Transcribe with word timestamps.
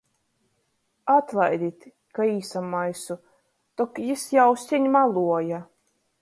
Atlaidit, 1.15 1.85
ka 2.19 2.25
īsamaisu, 2.29 3.19
tok 3.83 4.01
jis 4.07 4.25
jau 4.39 4.49
seņ 4.63 4.89
maluoja. 4.97 5.63